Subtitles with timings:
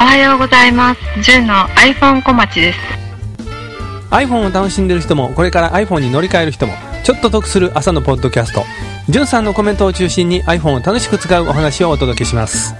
[0.00, 1.00] おはようございます。
[1.22, 2.78] 純の iPhone 小町です。
[4.10, 8.62] iPhone を楽しんでる人もこれから iPhone に乗り換える人もちょっと得する朝のポッドキャスト
[9.08, 12.74] じゅんさんのコメントを中心に iPhone を楽しく使うお話をお届けします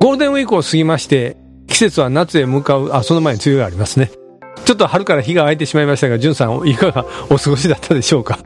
[0.00, 1.36] ゴールデンウィークを過ぎまして
[1.68, 4.10] 季節は夏へ向かうあその前に梅雨がありますね
[4.64, 8.40] ちょっと春から日が空いてしまいましたがじゅんさんいかがお過ごしだったでしょうか？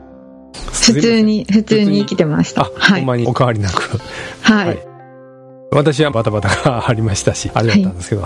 [0.79, 2.63] 普通に、普通に生きてました。
[2.63, 3.01] あ、はい。
[3.01, 3.99] ほんまにお変わりなく
[4.41, 4.67] はい。
[4.67, 4.89] はい
[5.71, 8.21] 私はバタバタがありましたしあれだったんですけど、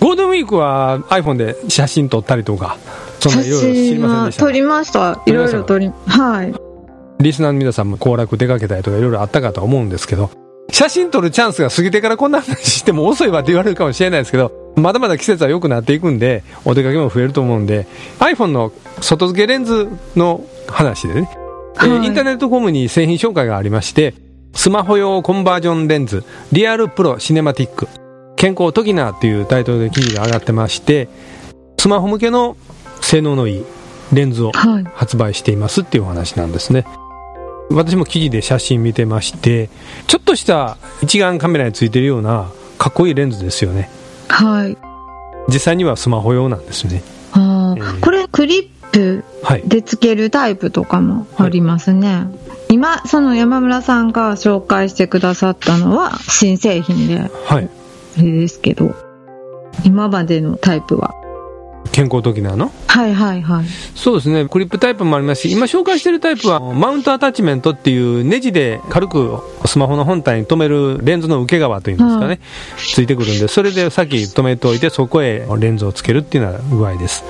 [0.00, 2.76] ゴールデンウィークは iPhone で写真撮ったりとか
[3.18, 5.12] そんない写ろいろ知り真ませんでしたは撮りました。
[5.12, 6.54] い撮りましたろいろ撮り、はい。
[7.22, 10.30] リスナーの皆さんも行楽出かけたりとかいろいろあったかと思うんですけど
[10.70, 17.86] 写真撮るチャンスが過ぎてからこんな話しても遅いわって言われるかもしれないですけどまだまだ季節は良くなっていくんでお出かけも増えると思うんで
[18.20, 21.28] iPhone の外付けレンズの話でね、
[21.86, 24.14] インターネットコムに製品紹介がありまして
[24.54, 27.88] スマホ用コンバージョンレンズリアルプロシネマティック
[28.36, 31.08] 健康トキナーっていうタイトルで記事が上がってまして
[31.78, 32.56] スマホ向けの
[33.00, 33.64] 性能のいい
[34.12, 34.84] レンズをはい。
[34.94, 36.84] 発売していますっていうお話なんですね。
[37.70, 39.70] 私も記事で写真見てまして
[40.08, 43.88] ちょっとした一眼カメラについてるようなかっこいいレンズですよね。
[44.28, 44.76] はい。
[45.48, 47.02] 実際にはスマホ用なんですね。
[47.32, 47.84] あえー。
[47.98, 52.26] ーこれ、クリップはいでつけるタイプとかもありますね。
[52.68, 57.68] 今、その山村さんが紹介してくださったのは新製品で、はい
[58.18, 58.94] あれですけど、
[59.84, 61.14] 今までのタイプは？
[61.92, 62.72] 健康トキナーの？
[62.90, 63.66] はいはいはい。
[63.94, 64.48] そうですね。
[64.48, 72.40] クリップタイプもありますし今紹介してるタイプはマウントアタッチメントっていうネジで軽くスマホの本体に留めるレンズの受け側というんですかね、はい。
[72.78, 77.22] ついてくるんでそれでさっき留めておいてそこへレンズをつけるっていうような具合です。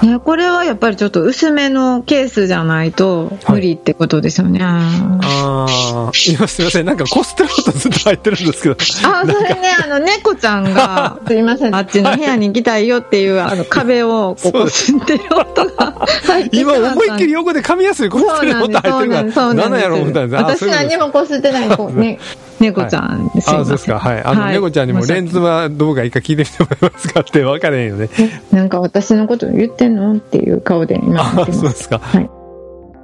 [0.00, 4.60] ね、これはやっぱりちょっと薄めのケースじゃないと無理ってことですよね。
[4.62, 6.86] ああ今すみません。
[6.86, 8.76] なんかコステロートずっと入ってるんですけど。
[9.08, 20.66] あ、それね、あの、猫ちゃんが、 すいません、あっちの部屋に行きたいよっていう、あの、壁をここすってる音が入っ今思いっきり横で噛みやすいコスそうテローなんです、ト入ってるから何やろう思ったいうこと。
[20.66, 22.18] 何もこすってない、 ね、
[22.60, 23.98] 猫ちゃんですあそうですか。
[23.98, 24.22] はい。
[24.22, 28.08] あの、猫ちゃんにもレンズはどうがいいか聞いてみてもらえますかって分からへんよね。
[28.52, 31.60] なんか私のこと言ってんのっていう顔で今見あてます。
[31.60, 32.30] そうですか、はい。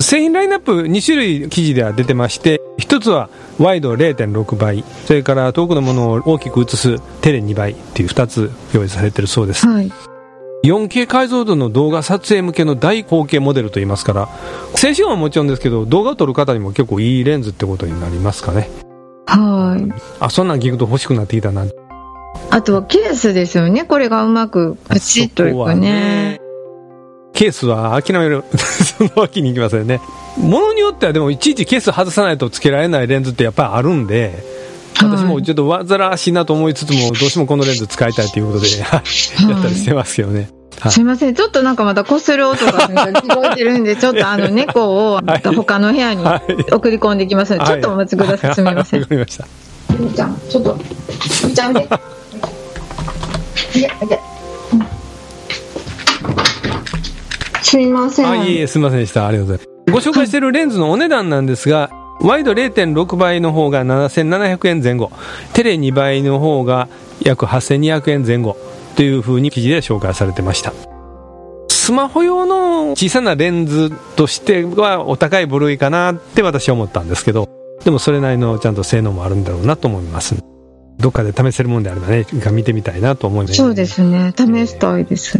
[0.00, 4.84] 製品ラインナップ2種類記事では出てまして一つはワイド0.6倍。
[5.06, 9.66] それから遠くのものを大きく映すテレ2倍っていう2つ用意されてるそうです。
[9.66, 9.92] はい。
[10.64, 14.28] 4K 解像度の動画撮影向けの大口径モデルといいますから
[14.74, 18.68] 静止音はもちろんですけど動画を撮る方にも結構いいレンズってことになりますかね
[19.26, 20.02] はい。
[20.20, 21.66] あそんなん聞くと欲しくなってきたな
[22.50, 23.84] あとはケースですよね。
[23.84, 26.40] これがうまくプチッといくね。
[27.34, 30.00] ケースは諦める そのわけにいきませんね
[30.38, 34.42] ものによってはでもいちいちケース外さないとつけられないレンズってやっぱりあるんで
[35.04, 40.50] 私もちょっと煩わしいなと思いつつもどうしてもこのレンズ使いたいということでやったりしてますけどね。
[40.80, 40.92] はい。
[40.92, 41.34] すいません。
[41.34, 46.72] ちょっとなんかまたこする音が聞こえてるんで、ちょっとあの猫をまた他の部屋にはい。
[46.72, 48.54] 送り込んできますので、ちょっとお待ちください。
[48.54, 49.00] すみません。
[49.00, 49.06] わ。
[49.06, 49.46] かりました。
[49.98, 51.88] みーちゃん、ちょっと、みーちゃ んで。
[53.74, 54.18] いや、いや。
[57.62, 58.30] すいません。
[58.30, 59.26] あいえいえすみませんでした。
[59.26, 60.06] ありがとうございます。
[60.06, 61.90] ご紹介しているレンズのお値段なんですが
[62.20, 65.10] ワイド0.6倍の方が7700円前後。
[65.52, 66.88] テレ2倍の方が
[67.22, 68.56] 約8200円前後。
[68.96, 70.72] というふうに記事で紹介されてました。
[71.68, 77.48] スマホ用の小さなレンズとしてはお高い部類かなって私は思ったんですけど。
[77.84, 80.34] でもそれなりのちゃんと性能もあるんだろうなと思います。
[80.98, 83.54] どっかで試せるもんであればね見てみたいなと思います。
[83.54, 84.34] そうですね。
[84.36, 85.38] 試したいです。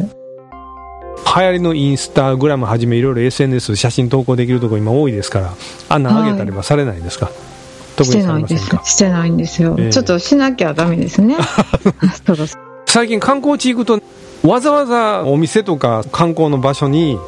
[1.36, 5.54] 流行りのインスタグラムはじめいろいろ SNS 写真投稿できるところ今多いですから
[5.88, 7.30] あんなん上げたりはされないですか、
[7.96, 8.70] 特してないです。
[8.84, 9.76] してないんですよ。
[9.78, 11.36] ええちょっとしなきゃダメですね。
[12.86, 14.00] 最近観光地行くと
[14.42, 17.18] わざわざお店とか観光の場所に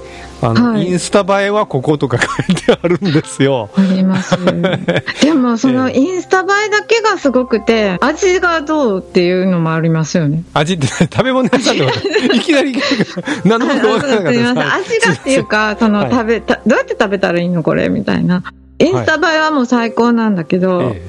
[0.43, 0.87] あの、はい。
[0.89, 3.69] インスタ映えはこことか書いてあるんですよ。
[3.77, 4.37] あります。
[5.23, 10.45] でも、そのインスタ映えだけがすごくて、味がどうっていうのもありますよね。
[10.55, 11.93] 味って 食べ物屋さんってこ
[12.31, 12.35] と？
[12.37, 12.75] いきなり
[13.45, 14.31] 何のことからなか。
[14.31, 14.57] ったすみません。
[14.57, 16.11] はい味がっていうか、そのはい。
[16.11, 17.89] 食べた、どうやって食べたらいいのこれ？
[17.91, 18.43] みたいな。
[18.79, 21.03] インスタ映えはもう最高なんだけど、え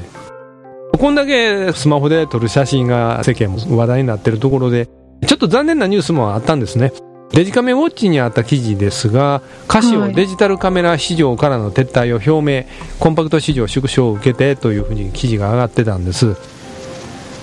[0.94, 0.98] え。
[0.98, 4.90] こんだけスマホで撮る写真が世間も話題になってるところで
[5.26, 6.92] ちょっと残念なニュースもあったんですね。
[7.32, 10.14] デジカメウォッチにあった記事ですがカシオはい。
[10.14, 12.70] デジタルカメラ市場からの撤退を表明
[13.00, 16.36] コンパクト市場縮小を受けてというふうに記事が上がってたんです。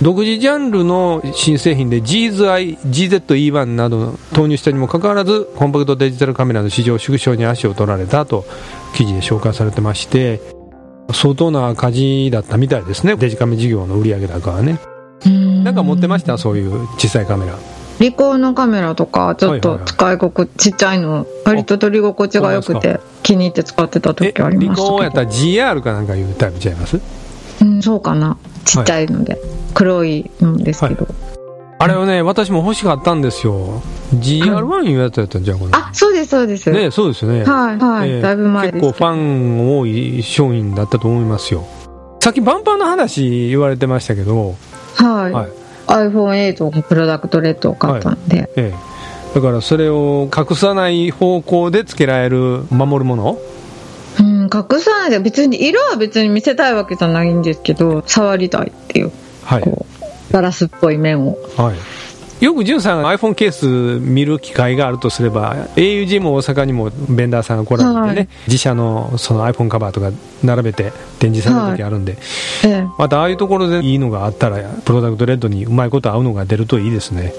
[0.02, 8.44] 独自ジャンルの新製品で GZI、GZE1 などを投入したにもかかわらずコンパクトデジタルカメラの市場縮小に足を取られたと
[8.94, 10.40] 記事で紹介されてまして
[11.12, 13.16] 相当な赤字だったみたいですね。
[13.16, 14.78] デジカメ事業の売上高はね
[15.64, 16.38] なんか持ってました？
[16.38, 17.58] そういう小さいカメラ。
[18.00, 21.26] リコーのカメラとかちょっと使い心地、ちっちゃいの。
[21.44, 27.00] 割と取り心地が良くて気に入って使ってた時ありましたリコーやったら GR かなんかいうタイプちゃいます？
[27.60, 28.36] うんそうかな。
[28.64, 29.42] ちっちゃいので、はい、
[29.74, 31.14] 黒いのですけど、はい。
[31.80, 33.82] あれはね、私も欲しかったんですよ。
[34.14, 35.70] GR1 いうやつやったんじゃん、これ。
[35.74, 36.70] あ、そうです、そうです。
[36.70, 37.44] ね、そうですよね。
[37.44, 41.64] はい、はい、えー、だいぶ前結構ファン多い商品だったと思いますよ。
[42.20, 44.56] さっきバンパンの話言われてましたけど、
[44.98, 45.32] はい。
[45.32, 45.50] はい、
[46.08, 53.38] iPhone8 がプロダクトレッドを買ったんで、はい、ええ、だからそれを隠さない方向でつけられる守るもの？
[54.20, 59.12] うん、隠さないで別に色は別に見せたいわけじゃないんですけど触りたいっていう、
[59.44, 59.62] はい、
[60.30, 61.76] ガラスっぽい面を、はい、
[62.40, 63.66] よく潤さんが iPhone ケース
[64.00, 70.12] 見る機会があるとすれば auG も大阪にもベンダーさんが来られてね、はい、自社のその iPhone カバーとか
[70.44, 72.22] 並べて展示される時あるんで、はい。
[72.64, 77.32] ええ、またああいうところでいいのがあったらプロダクトレッドにうまいこと合うのが出るといいですね。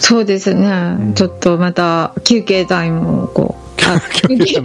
[0.00, 0.68] そうですね、
[1.00, 3.68] うん、ちょっとまた休憩剤もこう。
[4.12, 4.60] 休憩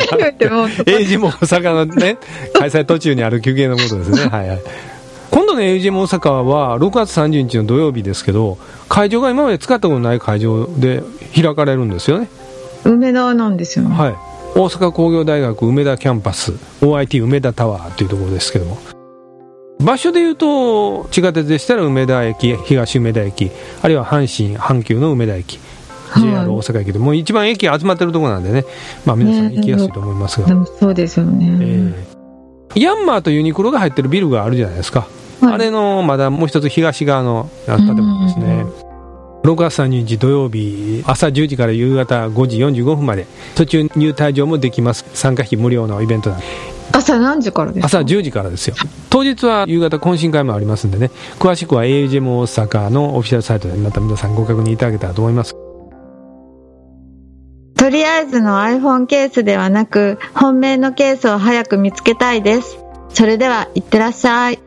[0.85, 2.17] エイ ジも大阪のね
[2.53, 4.27] 開催途中にある休憩のことですね。
[4.27, 4.59] はいはい。
[4.59, 4.92] 今
[5.55, 8.57] 度の AGM 大阪は6月30日の土曜日ですけど
[8.89, 11.03] 会場が今まで使ったことない会場で
[11.35, 12.29] 開かれるんですよね。
[12.83, 13.57] 梅田なん。
[13.57, 14.15] ですよねはい。
[14.55, 16.51] 大阪工業大学梅田キャンパス
[16.81, 18.77] OIT 梅田タワーというところですけども。
[19.79, 23.51] 場所でいうと地下鉄でしたら梅田駅東梅田駅
[23.81, 25.59] あるいは阪神阪急の梅田駅
[26.15, 28.65] JR 大阪駅で、もう一番駅集まってるところなんでね、
[29.03, 35.07] まあ、皆さん行きやすいと思いますが、でもそうですよね、えー、ヤンマーとユニクロが入ってるビルがあるじゃないですか、
[35.41, 38.65] はい、あれのまだもう一つ東側の建物ですね。
[39.43, 43.27] 6月30日土曜日朝10時から夕方5時45分まで。
[43.55, 45.05] 途中入退場もできます。
[45.13, 46.45] 参加費無料のイベントなんで。
[46.93, 47.87] 朝何時からですか？
[47.87, 48.75] 朝10時からですよ。
[49.09, 51.11] 当日は夕方懇親会もありますんでね。
[51.39, 55.53] 詳しくは AUGM 大阪のオフィシャルサイトでまた皆さんご確認いただけたらと思います。
[57.75, 62.77] とりあえずの iPhone ケースではなく本命のケースを早く見つけたいです。
[63.09, 64.59] それではいってらっしゃい